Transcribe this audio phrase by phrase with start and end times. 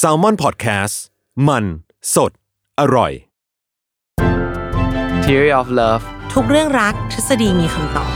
[0.00, 0.94] s a l m o n PODCAST
[1.48, 1.64] มัน
[2.14, 2.32] สด
[2.80, 3.12] อร่อย
[5.24, 8.10] Theory of Love ทุกเรื่องรักทฤษฎีมีคำตอบ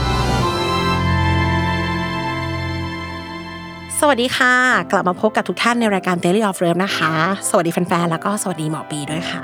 [3.99, 4.53] สวัสดีค่ะ
[4.91, 7.11] กลับมาพบกับทุกท่านในรายการ Daily of Love นะคะ
[7.49, 9.41] สวัสดีแฟนๆ แล้วก็สวัสดีหมอปีด้วยค่ะ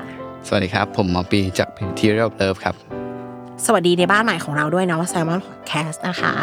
[0.48, 2.76] สวัสดีครับ ผมหมอปีจาก Theory of Love ครับ
[3.66, 6.34] สวัสดีในบ้านใหม่ของเราด้วยนะว่า Salmon Podcast นะคะ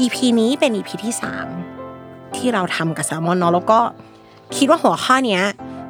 [0.00, 1.81] EP นี้เป็น EP ที่ 3
[2.36, 3.80] ที่เราทำกับ Salmon เนาะแล้วก็
[4.56, 5.42] คิดว่าหัวข้อเนี้ย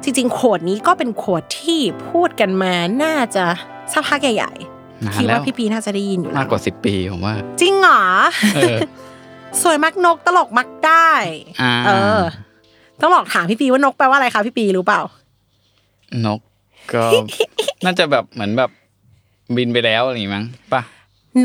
[0.03, 3.43] จริงๆโคดนี้ก็เป็นโคดที่พูดกันมาน่าจะ
[3.91, 4.51] สักพักใหญ่
[5.05, 8.03] นานๆคิดแล้วว่าพี่ปีน่าจะได้ยินอยู่แล้วมากกว่า10ปีผมว่า จริงเหรอ
[8.55, 8.77] เออ
[9.61, 11.09] สวยมักนกตลกมักได้
[11.61, 12.21] อ่าเออ
[13.01, 15.01] ต้องลองถามพี่ปีว่านกแปลว่าอะไรคะพี่ปีรู้เปล่า
[16.25, 16.39] นก
[16.93, 17.03] ก็
[17.85, 18.69] น่าจะแบบเหมือนแบบ
[19.55, 20.81] บินไปแล้วอะไรอย่างงี้มั้งป่ะ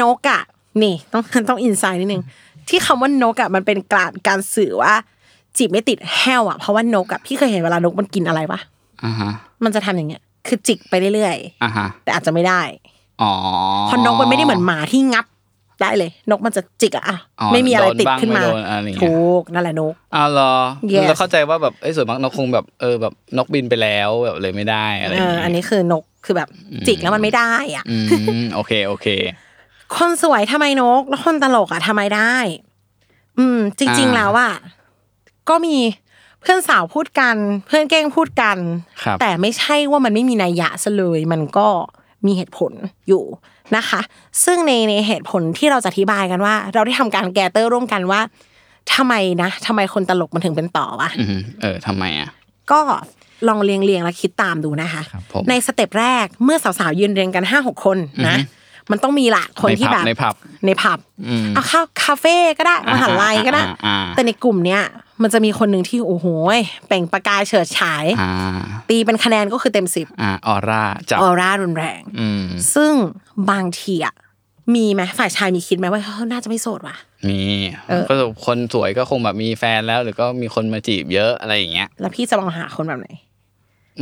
[0.01, 0.41] นกอะ
[0.83, 2.23] นี่ต้องต้องอินไซด์นิดนึง
[2.69, 4.93] ที่คำว่านกอะมันเป็นการการสื่อว่า
[5.57, 8.61] จีบไม่ติดแห้วอะเพราะว่านกอะพี่เคยเห็นเวลานกมันกินอะไรปะ
[9.05, 9.31] อ่าฮะ
[9.65, 12.63] มันจะทำอย่างเงี้ย คือจิกไปเรื่อยอ่าฮะๆแต่อาจจะไม่ได้
[13.23, 13.33] อ๋อ
[13.87, 15.27] เพราะนกมันไม่ได้เหมือนหมาที่งับ
[15.83, 20.55] ได้เลย นกมันจะจิกอะอะอ๋อไม่มีอะไรติดโดนบ้างขึ้นมาไม่โดนอะไรอย่างเงี้ยถูกนั่นแหละนกอ้าวเหรอ
[20.93, 26.49] Yes แล้วเข้าใจว่าแบบเอ้ยส่วนมากนกคงแบบเออแบบนกบินไปแล้วแบบเลยไม่ได้อะไรอเอย่างองี้อันนี้คือนกคือแบบ
[26.87, 27.97] จิกแล้วมันไม่ได้อะอื
[28.41, 29.07] มโอเคโอเค
[29.97, 32.37] คนสวยทำไมนก แล้วคนตลกอะทำไมได้
[33.39, 34.55] อืม จริงอ่าๆแล้วอะ
[35.49, 35.77] ก็มี
[36.41, 37.37] เพื่อนสาวพูดกัน
[37.67, 38.57] เพื่อนเก้งพูดกัน
[39.03, 41.69] ครับแต่ไม่ใช่ว่ามันไม่มีนัยยะซะเลยมันก็
[42.27, 42.73] มีเหตุผล
[43.09, 43.25] อยู่
[43.77, 44.01] นะคะ
[44.45, 48.21] ซึ่งในในเหตุผลที่เราจะอธิบายกันว่า เราได้ทำการแกเตอร์ร่วมกันว่า
[48.95, 52.29] ทำไมนะทำไมคนตลกมันถึงเป็นต่อวะอืมเออทำไมอะ
[52.71, 52.81] ก็
[53.49, 57.99] ลองเรียงเรียงๆแล้วคิดตามดูนะคะครับผมในสเต็ปแรกเมื่อสาวๆยืนเรียงกันห้าหกคน
[58.29, 58.37] นะ
[58.91, 60.35] มันต้องมีละคนในที่ผับแบบในผับ
[60.67, 64.83] ในผับอืมเอาเข้าคาเฟ่ก็ได้มหาลัยก็ได้อ่าอ่าอ่าแต่ในกลุ่มเนี้ย
[65.23, 66.27] มันจะมีคนหนึ่งที่โอ้โห
[66.57, 68.31] ยเปล่งประกายเฉิดฉายอ่า
[68.89, 72.43] ตีเป็นคะแนนก็คือเต็มสิบอ่าออร่าจับออร่ารุนแรงอืม
[72.75, 72.93] ซึ่ง
[73.51, 74.15] บางทีอะ
[74.75, 76.97] มีไหมฝ่ายชายมีคิดไหมว่าเขาน่าจะไม่โสดว่ะ
[77.29, 77.41] มี
[77.89, 78.15] เออก็
[78.47, 83.09] คนสวยก็คงแบบมีแฟนแล้ว หรือก็มีคนมาจีบเยอะอะไรอย่างเงี้ย แล้วพี่จะมองหาคนแบบไหน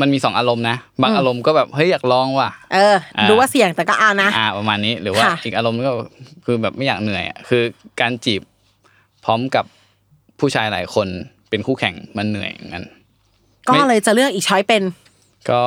[0.00, 5.92] มันมีสองอารมณ์นะบางอารมณ์ก็แบบเฮ้ยอยากลองว่ะเอออ่ารู้ว่าเสี่ยงแต่ก็เอานะอ่าประมาณนี้หรือว่าค่ะอีกอารมณ์ก็
[6.44, 7.62] คือแบบไม่อยากเหนื่อยอะคือ
[8.00, 8.42] การจีบ
[9.24, 9.64] พร้อมกับ
[10.40, 11.08] ผู้ชายหลายคน
[11.50, 12.84] เป็นคู่แข่งมันเหนื่อยเหมือนกัน
[13.68, 14.82] ก็ไม่เลยจะเลือกอีกช้อยเป็น
[15.50, 15.62] ก็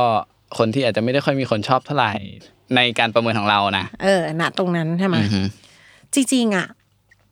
[0.57, 2.13] คนที่อาจจะไม่ได้ค่อยมีคนชอบเท่าไหร่
[2.75, 5.41] ในการประเมินของเรานะเออณตรงนั้นใช่ไหมอือฮึ
[6.13, 6.67] จริงๆอะ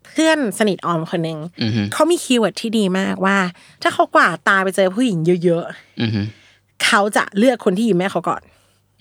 [0.07, 3.37] เพื่อนสนิทออมคนหนึ่งอือฮึเขามี keyword ที่ดีมากว่า
[3.81, 5.65] ถ้าเขากวาดตาไปเจอผู้หญิงเยอะ
[6.01, 6.46] อือฮึๆ
[6.85, 8.41] เขาจะเลือกคนที่ยิ้มให้เขาก่อน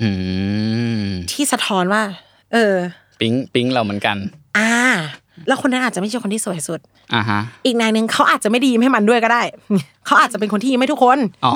[0.02, 0.10] อื
[1.02, 2.02] มที่สะท้อนว่า
[2.52, 2.74] เออ
[3.20, 4.16] ปิ๊งปิ๊งเราเหมือนกัน
[4.58, 4.72] อ่า
[5.48, 6.80] แล้วคนนั้นอาจจะไม่ใช่คนที่สวยสุด
[7.14, 9.42] อ่าฮะ อีกนายหนึ่งเขาอาจจะไม่ได้ยิ้มให้มันด้วยก็ได้
[10.06, 11.52] เขาอาจจะเป็นคนที่ยิ้มให้ทุกคน อ๋อ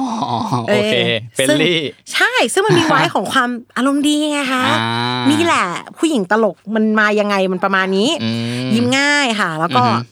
[0.68, 0.94] โอเค
[1.34, 1.80] เฟลซึ่งลี่
[2.12, 5.66] ใช่ ซึ่งมันมีไว้ของความอารมณ์ดีไงคะอ่านี่นี่แหละ
[5.98, 8.30] ผู้หญิงตลกมันมายังไงมันประมาณนี้อื
[8.66, 10.04] มยิ้มง่ายค่ะ แล้วก็อือฮึ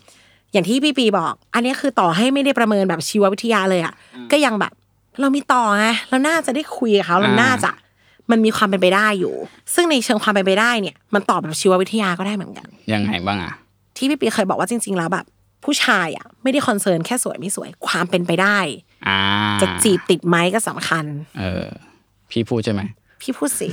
[0.53, 3.95] อย่างที่พี่ปีบอก อันนี้คือต่อให้ไม่ได้ประเมินแบบชีววิทยาเลยอะ
[4.33, 4.73] ก็ยังแบบ
[5.21, 7.71] เรามีต่อไงเราน่าจะได้คุยกับเขาเราน่าจะ
[8.31, 9.35] มันมีความเป็นไปได้อยู่
[9.75, 13.53] ซึ่งในเชิงความเป็นไปได้เนี่ย มันตอบแบบชีววิทยาก็ได้เหมือนกัน ยังไงบ้างอะ
[13.97, 15.27] ที่พี่ปีเคยบอกว่าจริง ๆ แล้วแบบ
[15.65, 18.59] ผู้ชายอะ ไม่ได้คอนเซิร์นแค่สวยไม่สวยความเป็นไปได้
[19.09, 19.19] อ่า
[19.63, 21.05] จะจีบติดไหมก็สำคัญ
[21.39, 21.67] เออ
[22.31, 22.83] พี่พูดใช่ไหม
[23.23, 23.69] พี่พูดสิ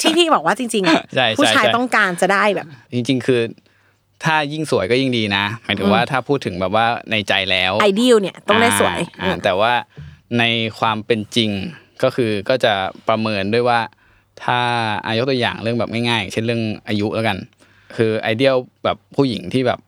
[0.00, 3.40] ที่พี่บอกว่าจริงๆอะใช่ใช่ผู้ชายใช่ต้องการจะได้แบบ จริง ๆ คือ
[4.24, 9.72] ถ้ายิ่งสวยก็ยิ่งดีนะหมายถึงว่าถ้าพูดถึงแบบว่าในใจแล้วไอเดียเนี่ยต้องได้สวยอ่าอ่าแต่ว่า
[10.38, 10.44] ใน
[10.78, 11.50] ความเป็นจริง
[12.02, 12.72] ก็คือก็จะ
[13.08, 13.80] ประเมินด้วยว่า
[14.44, 14.58] ถ้า
[15.06, 17.38] อายกตัวอย่างเรื่องแบบง่ายๆ เช่นเรื่องอายุแล้วกัน
[17.96, 18.52] คือไอเดีย
[18.84, 19.80] แบบผู้หญิงที่แบบ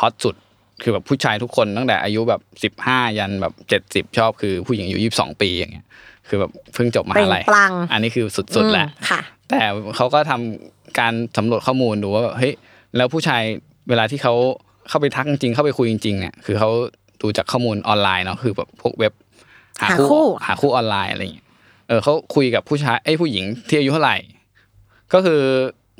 [0.00, 0.36] ฮอตสุด
[0.82, 5.86] คือแบบผู้ชายทุกคนตั้งแต่อายุแบบสิบห้ายันแบบเจ็ดสิบชอบคือผู้หญิงอายุยี่สิบสองปีอย่างเงี้ย
[6.28, 9.20] คือแบบเพิ่งจบมหาลัยเปล่งปลั่งอันนี้คือสุดๆแหละอืมค่ะ
[9.50, 9.60] แต่
[9.96, 12.54] เขาก็ทำการสำรวจข้อมูลดูว่าแบบเฮ้ย
[12.96, 13.42] แล้วผู้ชาย
[13.88, 14.34] เวลาที่เขา
[14.88, 16.70] เข้าไปทักจริงๆเข้าไปคุยจริง ๆเนี่ยคือเขา
[17.22, 19.12] ดูจากข้อมูลออนไลน์เนาะคือแบบพวกเว็บ
[19.80, 21.46] หาหาคู่คู่หาคู่ออนไลน์อะไรอย่างเงี้ย
[21.88, 24.16] เออเขาคุยกับผู้ชายไอ้ยผู้หญิงที่อายุเท่าไหร่
[25.12, 25.40] ก็คือ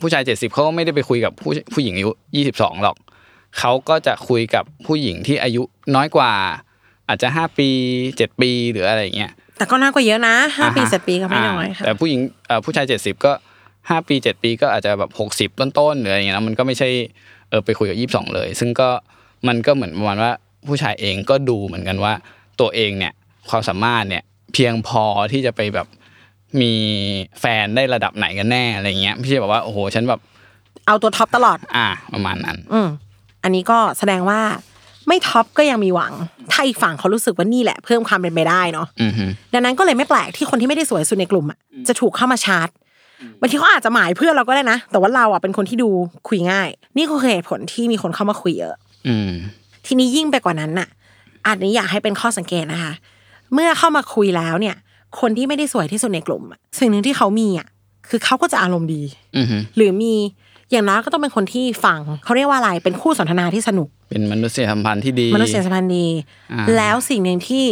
[0.00, 2.96] ผู้ชายเจ็ดสิบเขาก็ไม่ได้ไปคุยกับผู้ผู้หญิงอายุยี่สิบสองหรอก
[3.58, 5.62] เขาก็จะคุยกับผู้หญิงที่อายุ
[5.94, 6.32] น้อยกว่า
[7.08, 7.68] อาจจะห้าปี
[8.16, 13.32] เจ็ดปีหรืออะไรอย่างเงี้ยแต่ก็น่ากว่าเยอะนะห้าอ่าฮะปีเจ็ดปีก็ไม่น้อยาค่ะแต่ผู้หญิงเอ่อผู้ชายเจ็ดสิบก็
[13.88, 16.88] ห้าปีเจ็ดปีก็อาจจะแบบหกสิบต้นๆหรืออะไรอย่างเงี้ยนะมันก็ไม่ใช่
[17.50, 18.88] เออไปคุยกับยี่สิบสองเลย ซึ่งก็
[19.48, 20.32] มันก็เหมือนประมาณว่า
[20.68, 22.12] ผู้ชายเองก็ดูเหมือนกันว่า
[22.60, 23.12] ตัวเองเนี่ย
[23.50, 25.86] ความสามารถเนี่ยเพียงพอที่จะไปแบบ
[26.60, 26.72] มี
[27.40, 30.20] แฟนได้ระดับไหนกันแน่อะไรเงี้ยไม่ใช่แบบว่าโอ้โหฉันแบบ
[30.86, 32.88] เอาตัวท็อปตลอด อ่าประมาณนั้น อืม
[33.42, 34.40] อันนี้ก็แสดงว่า
[35.08, 36.12] ไม่ท็อปก็ยังมีหวัง
[36.52, 39.24] ถ้าอีกฝั่งเขารู้สึกว่านี่แหละ เพิ่มความเป็นไปได้เนาะอือฮึ
[39.54, 41.58] ดังนั้นก็เลยไม่แปลกที่คนที่ไม่ได้สวยสุดในกลุ่มอะ
[41.88, 42.68] จะถูกเข้ามาชาร์จ
[43.40, 45.88] บางทีเขาอาจจะหมายเพื่อนเราก็ได้นะ แต่ว่าเราอะเป็นคนที่ดู
[46.28, 48.74] คุยง่าย นี่คือเหตุผลที่มีคนเข้ามาคุยเยอะ
[49.08, 49.30] อืม
[49.86, 50.88] ทีนี้ยิ่งไปกว่านั้นน่ะ
[51.46, 52.92] อาจนี้อยากให้เป็นข้อสังเกตนะคะ
[53.54, 54.76] เมื่อเข้ามาคุยแล้วเนี่ย
[55.20, 57.68] คนที่ไม่ได้สวยที่สุดในกลุ่มอะสิ่งหนึ่งที่เขามีอะ
[58.08, 59.02] คือเขาก็จะอารมณ์ดี
[59.36, 60.14] อือฮึหรือมี
[60.70, 66.06] อย่างน้อยก็ต้องเป็นคนที่ฟังเขาเรียกว่าอะไรเป็นคู่สนทนาที่สนุก เป็นมนุษยสัมพันธ์ที่ดีมนุษยสัมพันธ์ดี
[66.52, 67.64] อ่าแล้วสิ่งหนึ่งที่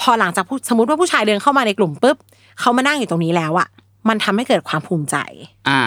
[0.00, 2.16] พอหลังจากผู้สมมติว่าผู้ชายเดินเข้ามาในกลุ่มปุ๊บ
[2.60, 3.68] เขามานั่งอยู่ตรงนี้แล้วอะ
[4.08, 5.16] มันทำให้เกิดความภูมิใจ
[5.68, 5.82] อ่า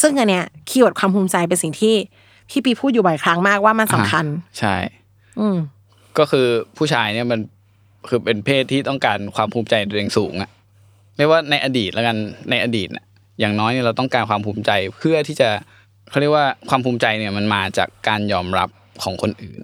[0.00, 1.94] ซึ่งอันเนี้ย keyword ความภูมิใจเป็นสิ่งที่
[2.50, 4.24] พี่ปีพูดอยู่บ่อยครั้งมากว่ามันสำคัญ
[4.58, 4.74] ใช่
[5.40, 5.56] อืม
[6.18, 6.46] ก็คือ
[6.76, 7.40] ผู้ชายเนี่ยมัน
[8.08, 10.50] คือเป็นเพศที่ต้องการความภูมิใจในตัวเองสูงอะ
[11.16, 12.16] ไม่ว่าในอดีตแล้วกัน
[12.50, 13.04] ในอดีตน่ะ
[13.40, 15.48] อย่างน้อยเนี่ยเราต้องการความภูมิใจเพื่อที่จะ
[16.10, 18.68] เขาเรียกว่าความภูมิใจเนี่ยมันมาจากการยอมรับ
[19.02, 19.60] ของคนอื่น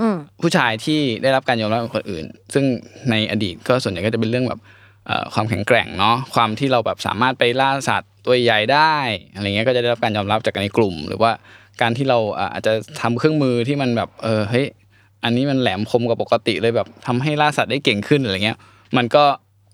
[0.00, 2.24] อืมผู้ชายที่ได้รับการยอมรับของคนอื่น
[2.54, 2.64] ซึ่ง
[3.10, 4.60] ในอดีตก็ส่วนใหญ่ก็จะเป็นเรื่องแบบ
[5.06, 8.94] เอ่อความแข็งแกร่งเนาะความที่เราแบบสามารถไปล่าสัตว์ตัวใหญ่ได้
[9.34, 11.30] อะไรเงี้ยก็จะได้รับการยอมรับจากในกลุ่ม หรือว่า
[11.80, 14.66] การที่เราอะอาจจะทำเครื่องมือที่มันแบบเออเฮ้ย
[15.24, 18.58] อันนี้มันแหลมคมกว่าปกติเลยแบบทำให้ล่าสัตว์ได้เก่งขึ้นอะไรเงี้ย
[18.96, 19.24] มันก็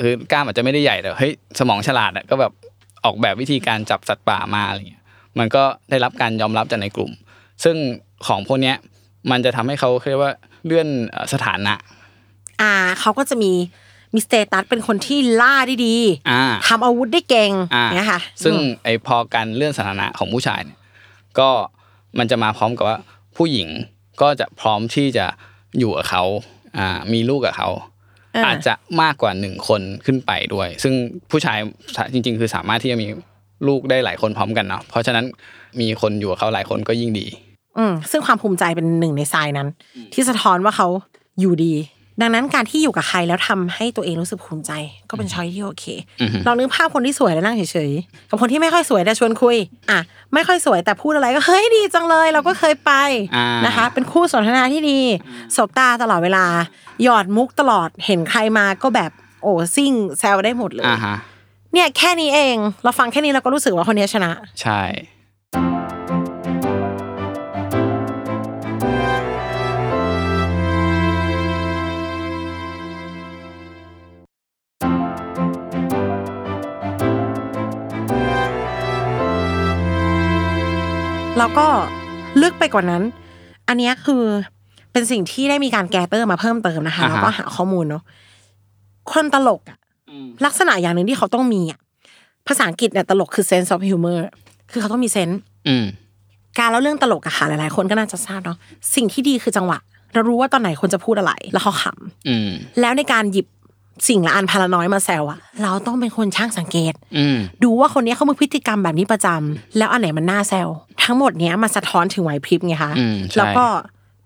[0.02, 2.52] คือกล้ามอาจจะไม่ได้ใหญ่แต่เฮ้ยสมองฉลาดอะก็แบบ
[3.04, 5.02] ออกแบบวิธีการจับสัตว์ป่ามาอะไรเงี้ย
[5.38, 7.10] มันก็ได้รับการยอมรับจากในกลุ่ม
[7.64, 7.76] ซึ่ง
[8.26, 8.76] ของพวกเนี้ย
[9.30, 10.32] มันจะทำให้เขาเรียกว่า
[10.64, 11.74] เลื่อนเอ่อสถานะ
[12.60, 13.52] อ่าเขาก็จะมี
[14.14, 15.96] มีสเตตัสเป็นคนที่ล่าได้ดี
[16.30, 20.78] อ่าทำอาวุธได้เก่งอ่าเนี่ยค่ะ ซึ่งอืมไอพอการเลื่อนสถานะของผู้ชายเนี่ย
[21.38, 21.48] ก็
[22.18, 22.98] มันจะมาพร้อมกับว่า
[23.36, 23.68] ผู้หญิง
[24.20, 25.26] ก็จะพร้อมที่จะ
[25.78, 26.22] อยู่กับเขา
[26.78, 27.68] อ่ามีลูกกับเขา
[28.36, 30.94] อ่าอาจจะมากกว่าหนึ่งคนขึ้นไปด้วย ซึ่ง
[31.30, 31.58] ผู้ชาย
[32.12, 33.06] จริง ๆ คือสามารถที่จะมี
[33.68, 35.24] ลูกได้หลายคนพร้อมกันเนาะเพราะฉะนั้น
[35.80, 37.26] มีคนอยู่กับเขาหลายคนก็ยิ่งดี
[37.78, 39.68] อืมซึ่งความภูมิใจเป็นหนึ่งในทรายนั้น
[40.14, 40.88] ที่สะท้อนว่าเขา
[41.40, 41.72] อยู่ดี
[42.20, 44.72] ดังนั้นการที่อยู่กับใครแล้วทำให้ตัวเองรู้สึกภูมิใจ
[45.10, 45.84] ก็เป็นช้อยที่โอเค
[46.20, 49.56] อือฮึลองนึกภาพคนที่สวยแล้วนั่งเฉยๆกับคนที่ไม่ค่อยสวยแต่ชวนคุย
[49.90, 50.00] อะ
[50.34, 52.92] ไม่ค่อยสวยแต่พูดอะไรก็เฮ้ยดีจังเลย เราก็เคยไป
[53.36, 55.00] อ่านนะคะ เป็นคู่สนทนาที่ดี
[55.56, 56.46] สบตาตลอดเวลา
[57.02, 59.10] หยอดมุกตลอดเห็นใครมาก็แบบ
[59.42, 61.16] โอ้ซิ่งแซวได้หมดเลยอ่าฮะ
[61.72, 64.30] เนี่ยแค่นี้เอง เราฟังแค่นี้เราก็รู้สึกว่าคนนี้ชนะ
[64.62, 64.80] ใช่
[81.44, 81.68] แล้วก็
[82.42, 83.02] ลึกไปกว่านั้น
[83.68, 84.22] อันเนี้ยคือ
[84.92, 88.02] เป็นสิ่งที่ได้มีการ gather มาเพิ่มเติมนะคะอ่าฮะแล้วก็หาข้อมูลเนาะ
[89.12, 89.78] คนตลกอะ
[90.44, 91.78] ลักษณะอย่างหนึ่งที่เขาต้องมีอะ
[92.48, 94.18] ภาษาอังกฤษเนี่ยตลกคือ sense of humor
[94.70, 95.84] คือเขาต้องมี sense อืม
[96.58, 98.56] การเล่าเรื่องตลกอะค่ะหลายๆ คนก็น่าจะทราบเนาะ
[98.94, 99.78] สิ่งที่ดีคือจังหวะ
[100.12, 101.84] เรารู้ว่าตอนไหนคนจะพูดอะไร แล้วเขาขำ
[102.28, 103.46] อืมแล้วในการหยิบ
[104.08, 110.68] สิ่งละอันพันละน้อยมาแซวอะเราต้องเป็นคนช่างสังเกตอืมดูว่าคนนี้เขามีพฤติกรรมแบบนี้ประจำแล้วอันไหนมันน่าแซว
[111.02, 113.66] ทั้งหมดเนี้ยมาสะท้อนถึงไหวพริบไงคะอืมใช่แล้วก็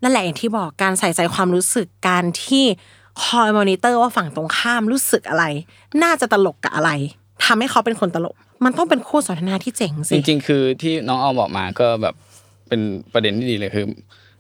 [0.03, 2.65] นั่นแหละอย่างที่บอกการใส่ใจความรู้สึกการที่
[3.23, 5.45] คอยมอนิเตอร์ว่าฝั่งตรงข้ามรู้สึกอะไร
[6.03, 6.91] น่าจะตลกกับอะไร
[7.45, 8.35] ทำให้เขาเป็นคนตลก
[8.65, 12.15] มันต้องเป็นคู่สนทนาที่เจ๋งจสิริง ๆ คือที่น้องออมบอกมาก็แบบ
[12.69, 12.81] เป็น
[13.13, 13.87] ประเด็นที่ดีเลยคือ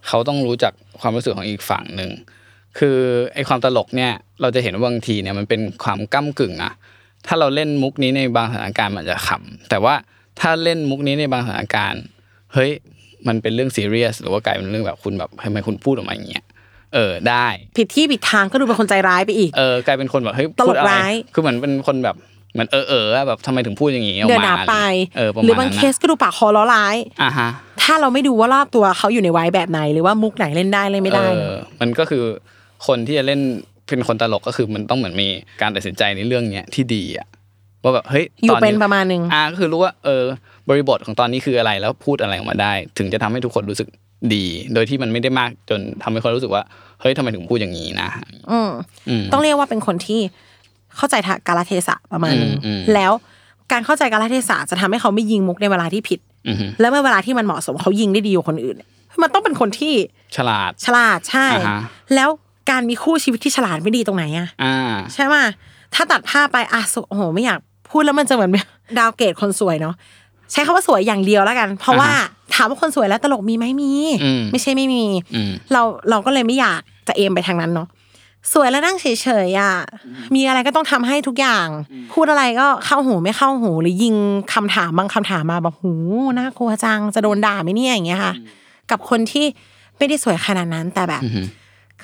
[0.06, 2.10] เขาต้องรู้จักความรู้สึกของอีกฝั่งหนึ่ง
[2.78, 2.98] คือ
[3.34, 6.72] ไอ้ความตลกเนี่ยเราจะเห็นว่าบางทีเนี่ยมันเป็นความก้ากึ่งนะ
[7.26, 9.94] ถ้าเราเล่นมุกนี้ในบางสถานการณ์มันจะขำแต่ว่า
[10.40, 12.02] ถ้าเล่นมุกนี้ในบางสถานการณ์
[12.54, 12.70] เฮ้ย
[13.28, 16.44] มันเป็นเรื่องซีเรียสหรือว่ากลายเป็นเรื่องแบบคุณแบบทำไมคุณพูดออกมาอย่างเงี้ย
[16.94, 22.16] เออได้ ผิดที่ผิดทางก็ดูเป็นคนใจร้ายไปอีกเออกลายเป็นคนแบบเฮ้ยตลกพูดอะไรร้ายคือเหมือนเป็นคนแบบ
[22.52, 24.74] เหมือนเออเออแบบทำไมถึงพูดอย่างงี้ออกเดินมาหนาไป
[25.16, 27.48] เออประหมารืณอบางนั้นเคนะสก็ดูปากคอล้อร้ายอ่าฮะ
[27.82, 32.22] ถ้าเราไม่ดูว่ารอบตัวเขาอยู่ในไว้แบบไหน หรือว่ามุกไหนเล่นได้เล่นไม่ได้เออมันก็คือ
[32.86, 33.40] คนที่จะเล่น
[33.88, 35.28] เป็นคนตลกก็คือมันต้องเหมือนมี
[35.62, 37.26] การตัดสินใจในเรื่องเนี้ยที่ดีอะ
[37.82, 40.24] ว่าแบบเฮ้ยอยู่ตเป็นประมาณหนึ่งอ่าก็คือรู้ว่าเออ
[40.68, 43.88] บริบทของตอนนี้คืออะไรแล้วพูดอะไรออกมาได้ ถึงจะทำให้ทุกคนรู้สึก
[44.34, 44.44] ดี
[44.74, 46.62] โดยที่มันไม่ได้มากจนทำให้คนรู้สึกว่า
[47.00, 48.08] เฮ้ยทำไมถึงพูดอย่างนี้นะ
[48.50, 48.70] อืม
[49.08, 50.20] อืมต้องเรียกว่าเป็นคนที่
[50.96, 53.12] เข้าใจทางกาลเทศะประมาณหนึงอืมอืมแล้ว
[53.72, 58.88] การเข้าใจกาลเทศะจะทำให้เขาไม่ยิงมุกในเวลาที่ผิดอือฮึแล้วเมื่อเวลาที่มันเหมาะสมเขายิงได้ดีกว่าคนอื่นเนี่ย
[59.22, 59.94] มันต้องเป็นคนที่
[60.36, 61.80] ฉลาดฉลาดใช่อ่าฮะ
[62.14, 62.28] แล้ว
[62.70, 64.76] การมีคู่ชีวิตที่ฉลาดไม่ดีตรงไหนอะอ่า
[65.14, 65.34] ใช่ไหม
[65.94, 67.58] ถ้าตัดภาพไปอะสโอ้โหไม่อยาก
[67.90, 68.50] พูดแล้วมันจะเหมือน
[68.98, 69.94] ดาวเกรดคนสวยเนาะ
[70.52, 73.92] ใช้คำว่าสวยอย่างเดียวแล้วกัน เพราะว่าอ่าฮะถามว่าคนสวยแล้วตลกมีไหมมี
[74.24, 77.88] อืม ไม่ใช่ไม่มี อืม เราเราก็เลยไม่อยากจะเอมไปทางนั้นเนาะ
[78.52, 79.06] สวยแล้วนั่งเฉ
[79.46, 79.74] ยๆอะ
[80.34, 81.66] มีอะไรก็ต้องทำให้ทุกอย่าง
[82.12, 84.14] พูดอะไรก็เข้าหูไม่เข้าหู หรือยิง
[84.54, 85.92] คำถามบางคำถามมาแบบหู
[86.38, 88.34] น่ากลัวจังจะโดนด่าไหมเนี่ยอย่างเงี้ยค่ะ
[88.90, 89.46] กับคนที่
[89.98, 91.46] ไม่ได้สวยขนาดนั้นแต่แบบ อืม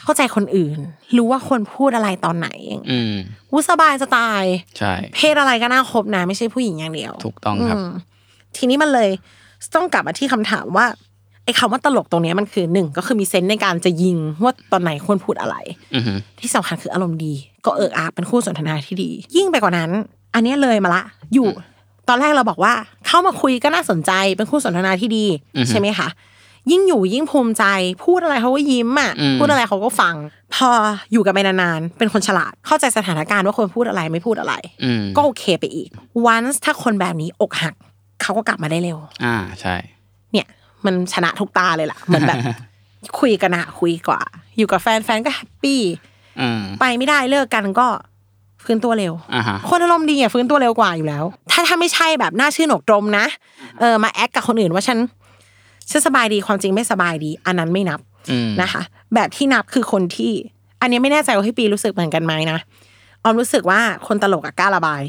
[0.02, 0.78] เข้าใจคนอื่น
[1.16, 2.48] รู้ว่าคนพูดอะไรตอนไหน
[2.90, 3.14] อืม
[3.52, 4.42] วูสบายจะตาย
[4.78, 7.90] ใช่เพศอะไรก็น่าคบนะ ไม่ใช่ผู้หญิงอย่างเดียว ถูกต้องครับม
[8.56, 9.10] ทีนี้มันเลย
[9.74, 10.86] ต้องกลับมาที่คำถามว่า
[11.44, 15.56] ไอ้คำว่าตลกตรงเนี้ยมันคือหนึ่งก็คือมีเซนส์ในการจะยิงว่าตอนไหนควรพูดอะไร
[15.94, 17.34] อือฮึที่สำคัญคืออารมณ์ดี
[17.66, 19.90] ก็เอิกอาร์เป็นคู่สนทนาที่ดี ยิ่งไปกว่านั้น
[20.34, 21.02] อันเนี้ยเลยมาละ
[21.34, 21.48] อยู่
[22.08, 22.72] ตอนแรกเราบอกว่า
[23.06, 25.26] เข้ามาคุยก็น่าสนใจเป็นคู่สนทนาที่ดี
[25.68, 26.08] ใช่ไหมคะ
[26.70, 27.64] ยิ่งอยู่ยิ่งภูมิใจ
[28.04, 30.14] พูดอะไรเขาก็ยิ้มอะพูดอะไรเขาก็ฟัง
[30.54, 30.70] พอ
[31.12, 34.54] อยู่กันไปนานๆเป็นคนฉลาดเข้าใจสถานการณ์ว่าควรพูดอะไรไม่พูดอะไร
[34.84, 35.88] อืมก็โอเคไปอีก
[36.32, 37.74] once ถ้าคนแบบนี้อกหัก
[38.22, 39.74] เขาก็กลับมาได้เร็ว อ่าใช่
[40.32, 40.46] เนี่ย
[40.84, 42.38] มันชนะทุกตาเลยล่ะเหมือนแบบ
[43.20, 44.20] คุยกันอะคุยกว่า
[44.58, 45.80] อยู่กับแฟนแฟนก็แฮปปี้
[46.40, 47.86] อืมไปไม่ได้เลิกกันก็
[48.64, 53.26] ฟื้นตัวเร็วอ่าฮะคนอารมณ์ดีอะฟื้นตัวเร็วกว่าอยู่แล้ว ถ้าถ้าไม่ใช่แบบหน้าชื่อหนกตรมนะ
[53.80, 54.98] เออมาแอคกับคนอื่นว่าฉัน
[55.90, 58.00] ฉันสบายดีความจริงไม่สบายดี อันนั้นไม่นับ
[58.30, 58.82] อืมนะคะ
[59.14, 60.32] แบบที่นับคือคนที่
[60.80, 62.58] อันนี้ไม่แน่ใจว่าพี่ปีรู้สึกเหมือนกันไหมนะ
[63.22, 65.02] ออมรู้สึกว่าคนตลกอะกล้าระบาย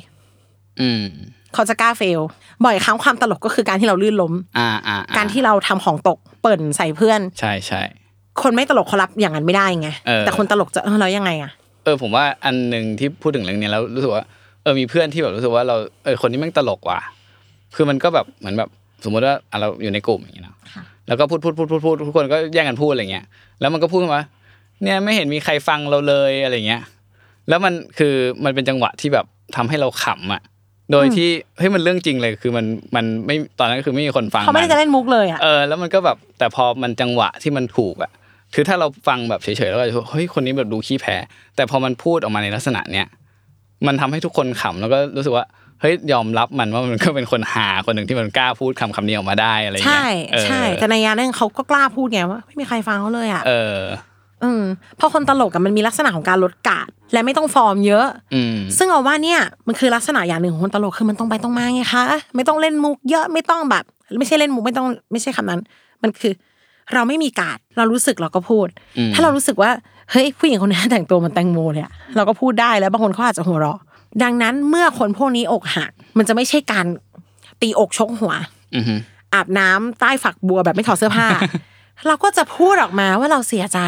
[0.82, 1.04] อืม
[1.54, 2.20] เขาจะกล้าเฟล
[2.66, 7.82] บ่อยครั้งความตลกก็คือการที่เราลื่นล้มอ่าอ่าการที่เราทำของตกเปิ่นใส่เพื่อน ใช่ใช่
[8.42, 11.52] คนไม่ตลกเขารับอย่างนั้นไม่ได้ไงเออแต่คนตลกจะเออแล้วยังไงอะ
[11.84, 14.24] เออผมว่าอันหนึ่งที่พูดถึงเรื่องเนี้ยแล้วรู้สึกว่า
[14.64, 17.00] เออมีเพื่อนที่แบบรู้สึกว่าเราเออคนนี้แม่งตลกว่ะ
[17.76, 18.70] คือมันก็แบบเหมือนแบบ
[19.06, 20.56] สมมติว่าอะเราอยู่ในกลุ่มอย่างเงี้ยเนาะ
[21.08, 23.26] แล้วก็พูดพูดพูดพูดพูดทุกคนก็แย่งกันพูดอะไรเงี้ย
[23.62, 24.24] แล้วมันก็พูดขึ้นมา
[24.84, 26.82] เนี่ยไม่เห็นมีใครฟังเราเลยอะไรเงี้ย
[27.50, 28.14] แล้วมันคือ
[28.46, 30.42] มันเป็นจังหวะที่แบบทำให้เราขำอะ
[30.92, 38.12] โดยที่เฮ้ยมันเรื่องจริงเลยคือมันมันไม่ตอนนั้นคือไม่มีคนฟังเขาไม่ได้นจะเล่นมุกเลยอะเออแล้วมันก็แบบแต่พอมันจังหวะที่มันถูกอะ
[38.54, 41.16] คือถ้าเราฟังแบบเฉยๆแล้วก็จะเฮ้ยคนนี้แบบดูขี้แพ้
[41.56, 43.08] แต่พอมันพูดออกมาในลักษณะเนี้ย
[43.88, 45.46] มันทำให้ทุกคนขำแล้วก็รู้สึกว่า
[45.82, 53.80] เฮ้ยยอมรับมันว่ามันก็เป็นคนหาคนหนึ่งที่มันกล้าพูดคำคำนี้ออกมาได้อะไรอย่างเงี้ใช่ยเออใช่แต่ในยานั้นเขาก็กล้าพูดไงว่าไม่มีใครฟังเขาเลยอะเออ
[54.44, 54.64] อืม
[54.98, 58.06] เพราะคนตลกกับมันมีลักษณะของการลดกาดและไม่ต้องฟอร์มเยอะ
[58.36, 62.04] อืมซึ่งเอาว่าเนี่ยมันคือลักษณะอย่างหนึ่งของคนตลกคือมันต้องไปต้องมาไงคะ
[62.36, 63.84] ไม่ต้องเล่นมุกเยอะไม่ต้องแบบ
[64.20, 65.62] ไม่ใช่เล่นมุกไม่ต้องไม่ใช่คำนั้น
[66.04, 66.34] มันคือ
[66.94, 68.68] เราไม่มีการดเรารู้สึกเราก็พูด
[68.98, 69.72] อืมถ้าเรารู้สึกว่า
[70.12, 73.80] เฮ้ยผู้หญิงคนนี้แต่งตัวเหมันแตงโมเลยอะเราก็พูดได้แล้วบางคนเขาอาจจะหัวเราะ
[74.24, 76.86] ดังนั้นเมื่อคนพวกนี้อกหัก มันจะไม่ใช่การ
[77.62, 78.34] ตีอกชกหัว
[78.76, 78.96] อือฮึ
[79.34, 81.28] อาบน้ำใต้ฝักบัวแบบไม่ถอดเสื้อผ้า
[82.08, 83.80] เราก็จะพูดออกมาว่าเราเสียใจ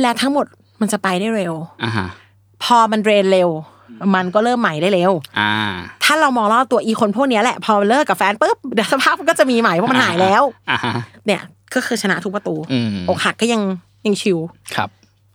[0.00, 0.46] และทั้งหมด
[0.80, 2.08] มันจะไปได้เร็วอ่าฮะ
[2.64, 3.50] พอมันเรนเร็ว
[4.14, 5.52] มันก็เริ่มใหม่ได้เร็วอ่า
[6.04, 10.92] ถ้าเรามองรอบตัวอีคนพวกเนี้ยแหละ พอเลิกกับแฟนปุ๊บเดี๋ยวสภาพมันก็จะมีใหม่เพราะมันหายแล้วอ่าฮะ
[11.26, 11.42] เนี่ย
[11.74, 13.62] ก็คือชนะทุกประตูอืมอกหักก็ยัง
[14.06, 14.38] ยังชิว
[14.74, 14.88] ครับ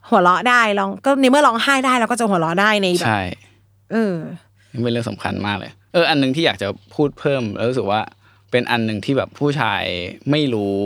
[0.10, 3.22] หัวเราะได้ลองก็ในเมื่อร้องไห้ได้เราก็จะหัวเราะได้ในแบบใช่
[3.92, 4.16] เออ
[4.74, 8.02] นี่เป็นเรื่องสำคัญมากเลย เออ อันหนึงที่อยากจะพูดเพิ่มแล้วรู้สึกว่า
[8.52, 9.84] เป็นอันหนึ่งที่แบบผู้ชาย
[10.32, 10.78] ไม่รู้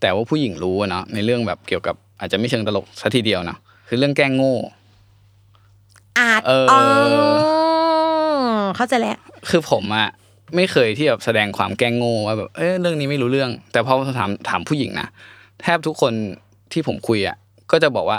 [0.00, 4.56] แต่ว่าผู้หญิงรู้อะเนาะในเรื่องแบบเกี่ยวกับอาจจะไม่เชิงตลกซะทีเดียวเนาะคือเรื่องแกล้งโง่
[6.18, 6.82] อาจเอออ๋อ
[8.76, 10.08] เข้าใจแล้วคือผมอะ
[10.56, 15.08] ไม่เคยที่แบบแสดงความแกล้งโง่ว่าแบบเออเรื่องนี้ไม่รู้เรื่อง แต่พอถามถามผู้หญิงนะ
[15.62, 16.12] แทบทุกคน
[16.72, 17.36] ที่ผมคุยอะ
[17.70, 18.18] ก็จะบอกว่า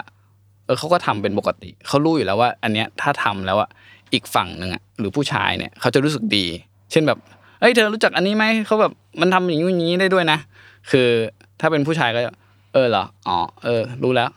[0.66, 3.70] เออเขาก็ทำเป็นปกติเขารู้อยู่แล้วว่า อันเนี้ยถ้าทำแล้วอะ
[4.16, 6.46] อีกฝั่งหนึ่งอะหรือผู้ชายเนี่ยเขาจะรู้สึกดี
[6.92, 7.20] เช่นแบบ
[7.60, 8.92] เอ้ยเธอรู้จักอันนี้ไหมเขาแบบ
[9.22, 10.40] มันทำอย่างนี้อย่างนี้ได้ด้วยนะ
[10.92, 11.08] คือ
[11.60, 12.32] ถ้าเป็นผู้ชายก็จะ
[12.74, 14.30] เออเหรออ๋อเออ รู้แล้ว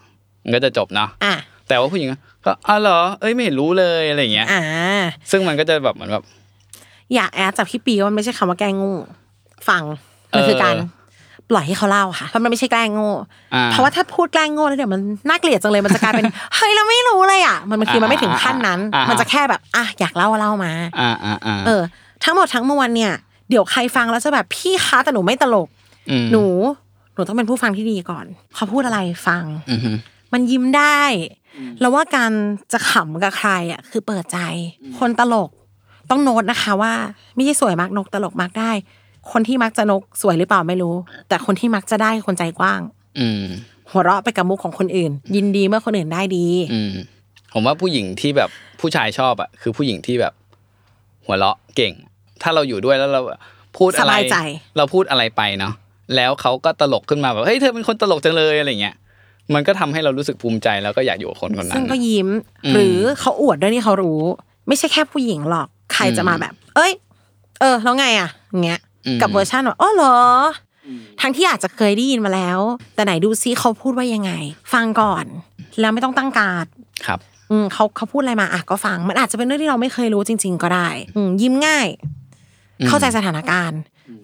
[0.44, 1.34] มันก็จะจบเนาะอะ
[1.68, 4.62] แต่ว่าผู้หญิงอะก็อ๋อเหรอเอ้ยไม่เห็นรู้เลยอะไรอย่างเงี้ยอ่า
[5.30, 6.24] ซึ่งมันก็จะแบบเหมือนแบบ
[7.14, 8.94] อยากแอดจากพี่ปีว่ามันไม่ใช่คำว่าแกล้งโง่
[9.68, 9.82] ฟัง
[10.32, 10.86] มันคือการเออ
[11.50, 13.10] ปล่อยให้เขาเล่าค่ะเพราะมันไม่ใช่แกล้งโง่
[13.54, 16.24] อ่าเพราะว่าถ้าพูดแกล้งโง่แล้วเดี๋ยวมันน่าเกลียดจังเลยมันจะกลายเป็น
[16.54, 21.82] เฮ้ยเราไม่รู้เลยอะมันมันคือมันไม่ถึงขั้นนั้นอ่าอ่าอ่ามัมันจะแค่แบบอะอยากเล่าเล่ามาอ่าอ่าอ่าเออ
[22.24, 23.12] ทั้งหมดทั้งมวลเนี่ย
[23.50, 25.68] เดี๋ยวใครฟังแล้วจะแบบพี่คะแต่หนูไม่ตลก
[26.24, 26.44] มหนู
[27.14, 28.24] หนูต้องเป็นผู้ฟังที่ดีก่อน
[28.54, 29.90] เขาพูดอะไรฟังอือฮึ
[30.32, 31.00] มันยิ้มได้
[31.80, 32.32] แล้วว่าการ
[32.72, 34.38] จะขำกับใครอะคือเปิดใจ
[34.98, 35.50] คนตลก
[36.10, 36.92] ต้องโน้ตนะคะว่า
[37.34, 38.70] ไม่ใช่สวยมักนกตลกมักได้
[39.32, 40.94] คนที่มักจะนกสวยหรือเปล่าไม่รู้
[41.28, 42.80] แต่คนที่มักจะได้คือคนใจกว้าง
[43.18, 43.44] อืม
[43.90, 46.92] หัวเราะไปกับมุกของคนอื่น ยินดีเมื่อคนอื่นได้ดี อืม
[47.52, 50.32] ผมว่าผู้หญิงที่แบบผู้ชายชอบอะคือผู้หญิงที่แบบ
[51.24, 51.92] หัวเราะเก่ง
[52.42, 53.22] ถ้าเราอยู่ด้วยแล้วเรา
[53.76, 54.36] พูดอะไรสบายใจ
[54.76, 55.74] เราพูดอะไรไปเนาะ
[56.16, 58.96] แล้วเขาก็ตลกขึ้นมาแบบเฮ้ยเธอเป็นคนตลกจังเลยอะไรเงี้ย
[59.54, 62.28] มันก็ทำให้เรารู้สึกภูมิใจแล้วก็อยากอยู่กับคนคนนั้ซึ่งนก็ยิ้ม
[62.64, 64.20] อืมหรือเขาอวดด้วยที่เขารู้
[64.68, 66.92] ไม่ใช่แค่ผู้หญิงหรอก ใครจะมาแบบ เอ้ย
[67.60, 68.87] เออแล้วไงอะอย่างเงี้ยอืม
[69.22, 70.18] กับเวอร์ชันว่าอ๋อเหรอ
[70.86, 70.88] อ
[71.20, 72.58] ทั้งที่อาจจะเคยได้ยินมาแล้ว
[72.94, 74.32] แต่ไหนดูซิเขาพูดว่ายังไง
[74.72, 75.24] ฟังก่อน
[75.80, 76.66] แล้วไม่ต้องตั้งการด
[77.06, 77.18] ครับ
[77.50, 81.88] อืมเขาเขาพูดอะไรมาอะก็ฟัง มันอาจจะเป็นเรื่องที่เราไม่เคยรู้จริง ๆ ก็ได้ อืมยิ้มง่าย
[82.80, 83.80] อืมเข้าใจสถานการณ์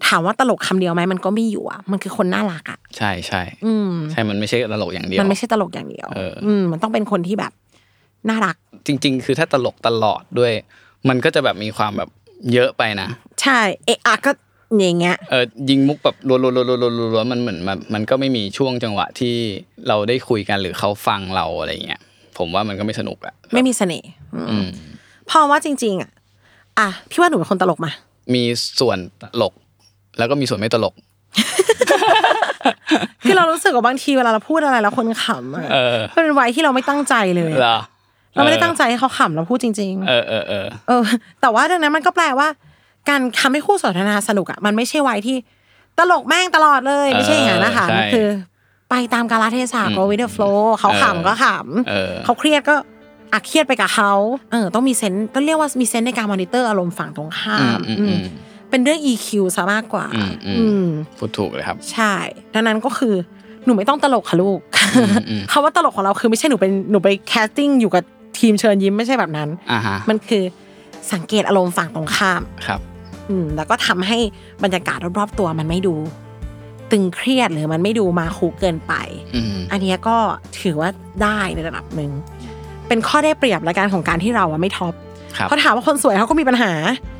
[0.07, 7.51] ถามว่าตลกคำเดียวไหมมันก็ไม่อยู่อะมันคือคนน่ารักอะใช่ใช่อืมใช่มันไม่ใช่ตลกอย่างเดียว มันไม่ใช่ตลกอย่างเดียวเอออืมมันต้องเป็นคนที่แบบ
[8.29, 8.55] น่ารัก
[8.87, 10.53] จริง ๆ คือถ้าตลกตลอดด้วย
[11.09, 12.09] มันก็จะแบบมีความแบบ
[12.53, 13.09] เยอะไปนะ
[13.41, 14.31] ใช่ เอะอะก็
[14.79, 19.35] อย่างเงี้ยเออยิงมุกแบบรัวๆๆๆๆๆมันเหมือนมันมันก็ไม่มีช่วงจังหวะที่
[19.87, 22.01] เราได้คุยกันหรือเขาฟังเราอะไรเงี้ย
[22.37, 24.67] ผมว่ามันก็ไม่สนุกอะไม่มีเสน่ห์อืมอืม
[25.27, 26.11] เพราะว่าจริง ๆ อะ
[26.79, 27.91] อะพี่ว่าหนูเป็นคนตลกมา
[28.33, 28.43] มี
[28.79, 29.53] ส่วนตลก
[30.17, 30.93] แล้วก็มีส่วนไม่ตลก
[33.23, 37.77] คือเรารู้สึกว่าบางทีเวลาเราพูดอะไรแล้วคนขำอะเออมันเป็นวัยที่เราไม่ตั้งใจเลยเหรอ
[38.33, 41.03] เราไม่ได้ตั้งใจให้เขาขำเราพูดจริงเออเออเออๆเออ
[41.41, 42.47] แต่ว่าดังนั้นมันก็แปลว่า
[43.09, 45.37] การทำให้คู่สนทนาสนุกอะมันไม่ใช่วัยที่
[45.97, 48.27] ตลกแม่งตลอดเลยไม่ใช่อย่างนั้นนะคะเออใช่มันคือ
[48.89, 51.45] ไปตามกาลเทศะ go with the flow เขาขำก็ขำ
[51.89, 52.75] เออเขาเครียดก็
[53.33, 54.11] อะเครียดไปกับเขา
[54.51, 58.21] เออต้องมี sense ต้องเรียกว่ามี sense ในการมอนิเตอร์อารมณ์ฝั่งตรงข้าอืมมอืมอือืมม
[58.69, 60.85] เป็นเรื่อง EQ ซะมากกว่าอืมอืมอืม
[61.17, 62.13] พูดถูกเลยครับ ใช่
[62.53, 63.15] ดังนั้นก็คือ
[63.65, 64.59] หนูไม่ต้องตลกค่ะลูก
[65.29, 68.03] อืมคำว่าตลกของเราคือไม่ใช่หนูเป็นหนูไป casting อยู่กับ
[68.39, 70.43] ทีมเชิญยิ้มไม่ใช่แบบนั้นอ่าฮะมันคือ
[71.13, 72.79] สังเกตอารมณ์ฝั่งตรงข้ามครับ
[73.29, 74.17] อืมแล้วก็ทำให้
[74.63, 75.95] บรรยากาศรอบๆตัวมันไม่ดู
[76.91, 78.93] ตึงเครียดหรือมันไม่ดูมาคุเกินไป
[79.35, 80.17] อืมอันเนี้ยก็
[80.61, 80.89] ถือว่า
[81.23, 82.11] ได้ในระดับหนึ่ง
[82.87, 84.93] เป็นข้อได้เปรียบและการของการที่เราอะไม่ top
[85.37, 86.71] ครับเพราะถามว่าคนสวยเขาก็มีปัญหา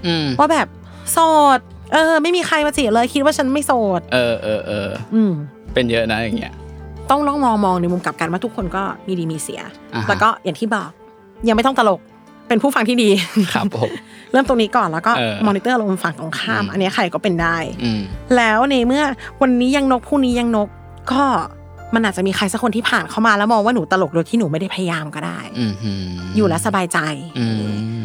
[0.07, 0.67] อืมว่าแบบ
[1.11, 1.17] โส
[1.57, 1.59] ด
[1.93, 5.33] เออ ไม่มีใครมาจีบเลยคิดว่าฉันไม่โสด เออเออเอออืม
[5.73, 6.53] เป็นเยอะนะอย่างเงี้ย
[7.09, 9.61] ต้องลองมองมองในมุมกลับกันว่าทุกคนก็มีดีมีเสีย
[9.93, 10.89] อ่าฮะแล้วก็อย่างที่บอก
[11.47, 11.99] ยังไม่ต้องตลก
[12.47, 13.09] เป็นผู้ฟังที่ดี
[13.53, 13.89] ครับผม
[14.31, 18.01] เริ่มตรงนี้ก่อนแล้วก็เออมอนิเตอร์ลมณ์ฝั่งตรงข้ามอืมอันเนี้ยใครก็เป็นได้อืม
[18.37, 19.03] แล้วในเมื่อ
[19.41, 20.67] วันนี้ยังนกพรุ่งนี้ยังนก
[21.11, 21.23] ก็
[21.93, 26.05] มันอาจจะมีใครสักคนที่ผ่านเข้ามาแล้วมองว่าหนูตลกโดยที่หนูไม่ได้พยายามก็ได้อืมอืม
[26.35, 26.99] อยู่แล้วสบายใจ
[27.39, 27.45] อื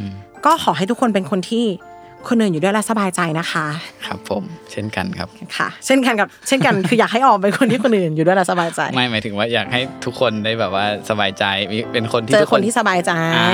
[0.01, 0.03] ม
[0.45, 1.65] ก็ขอให้ทุกคนเป็นคนที่
[2.29, 3.67] คนอื่นอยู่ด้วยแล้วสบายใจนะคะ
[4.07, 13.51] ครับผม เช่นกันครับค่ะ เช่นกันกับ เช่นกันคืออยากให้ออมเป็นคนที่คนอื่นอยู่ด้วยแล้วสบายใจ ไม่หมายถึงว่าอยากให้ทุกคนได้แบบว่าสบายใจมีเป็นคนที่เจอทุกคนที่สบายใจอ่า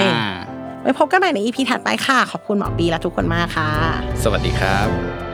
[0.86, 3.70] ไว้พบกันใหม่ในอีพีถัดไปค่ะ ขอบคุณหมอปีและทุกคนมากค่ะ
[4.22, 5.25] สวัสดีครับ